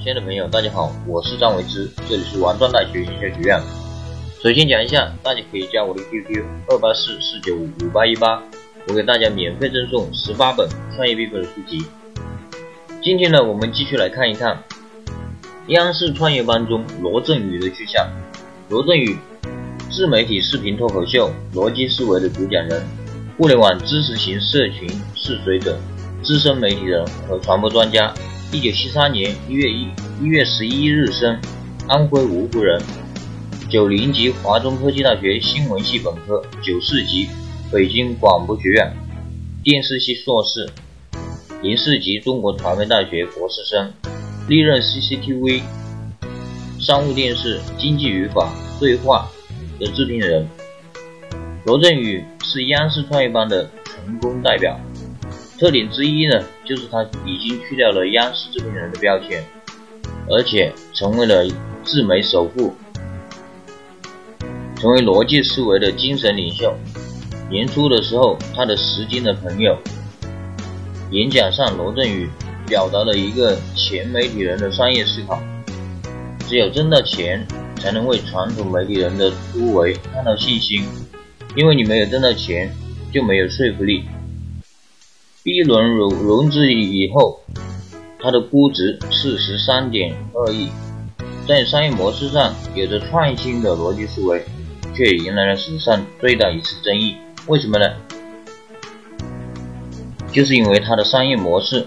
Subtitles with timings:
[0.00, 3.60] 亲爱的朋友，大家好，我是张维之，这里是王庄大学营销学院。
[4.40, 8.40] 首先讲一下，大家可以加我的 QQ 二八四四九五五八一八，
[8.86, 11.84] 我给大家免费赠送十八本创业必备的书籍。
[13.02, 14.62] 今天呢，我们继续来看一看
[15.66, 18.08] 央视创业班中罗振宇的去向。
[18.68, 19.18] 罗振宇，
[19.90, 22.86] 自媒体视频脱口秀逻辑思维的主讲人，
[23.36, 25.76] 互联网知识型社群试水者。
[26.20, 28.12] 资深媒体人和传播专家，
[28.50, 29.88] 一九七三年一月一
[30.22, 31.38] 一月十一日生，
[31.86, 32.80] 安徽芜湖人，
[33.68, 37.28] 九零级华中科技大学新闻系本科，九四级
[37.70, 38.90] 北京广播学院
[39.62, 40.66] 电视系硕士，
[41.60, 43.92] 零四级中国传媒大学博士生，
[44.48, 45.60] 历任 CCTV
[46.80, 49.28] 商务电视经济语法对话
[49.78, 50.48] 的制片人。
[51.66, 54.80] 罗振宇是央视创业班的成功代表。
[55.58, 59.42] 特点之一呢，就是他已经去掉了央视制片人的标签，
[60.28, 61.50] 而且成为了
[61.82, 62.74] 自媒首富，
[64.76, 66.76] 成为逻辑思维的精神领袖。
[67.50, 69.78] 年初的时候，他的十斤的朋友
[71.10, 72.28] 演讲上，罗振宇
[72.66, 75.40] 表达了一个前媒体人的商业思考：
[76.46, 80.84] 只有挣到钱，才能为传统媒体人的突围看到信心，
[81.56, 82.70] 因为你没有挣到钱，
[83.10, 84.04] 就没有说服力。
[85.48, 87.40] 一轮融融资以后，
[88.20, 90.68] 它的估值是十三点二亿，
[91.46, 94.44] 在商业模式上有着创新的逻辑思维，
[94.94, 97.16] 却迎来了史上最大一次争议。
[97.46, 97.86] 为什么呢？
[100.30, 101.86] 就是因为它的商业模式，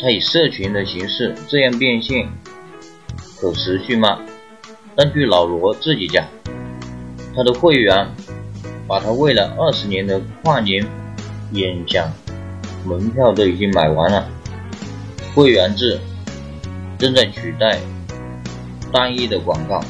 [0.00, 2.28] 它以社群的形式这样变现，
[3.38, 4.20] 可持续吗？
[4.94, 6.24] 但据老罗自己讲，
[7.34, 8.08] 他的会员
[8.88, 10.86] 把他未来二十年的跨年
[11.52, 12.10] 演讲。
[12.86, 14.28] 门票都已经买完了，
[15.34, 15.98] 会员制
[16.98, 17.78] 正在取代
[18.92, 19.84] 单一的广告，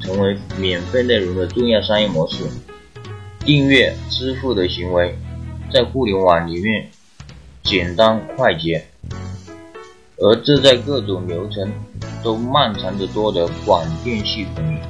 [0.00, 2.44] 成为免费内容的重要商业模式。
[3.40, 5.16] 订阅支付的行为
[5.72, 6.88] 在互联网里面
[7.62, 8.84] 简单快捷，
[10.18, 11.72] 而这在各种流程
[12.22, 14.80] 都漫长得多的广电系统里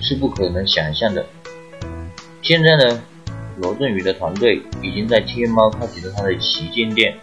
[0.00, 1.24] 是不可能想象的。
[2.42, 3.02] 现在呢？
[3.60, 7.14] 罗振宇的团队已经在天猫开启了他的旗舰店。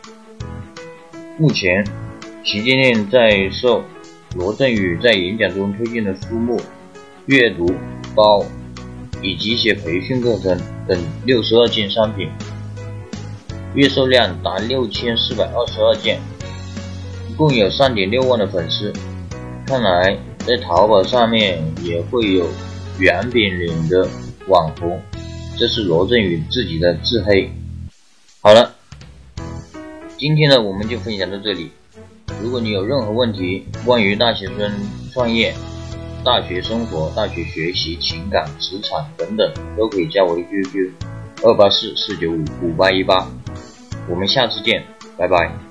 [1.37, 1.85] 目前，
[2.43, 3.83] 旗舰店在售
[4.35, 6.59] 罗振宇在演讲中推荐的书目、
[7.25, 7.73] 阅读
[8.15, 8.45] 包
[9.21, 12.29] 以及一些培训课程等六十二件商品，
[13.73, 16.19] 月售量达六千四百二十二件，
[17.35, 18.93] 共有三点六万的粉丝。
[19.65, 22.47] 看来，在淘宝上面也会有
[22.99, 24.07] 圆饼脸的
[24.47, 25.01] 网红。
[25.61, 27.47] 这是罗振宇自己的自黑。
[28.41, 28.73] 好了，
[30.17, 31.69] 今天呢我们就分享到这里。
[32.41, 34.71] 如果你有任何问题，关于大学生
[35.13, 35.53] 创业、
[36.25, 40.89] 大学生活、大学学习、情感、职场等等，都可以加我 QQ：
[41.43, 43.29] 二八四四九五五八一八。
[44.09, 44.83] 我们下次见，
[45.15, 45.70] 拜拜。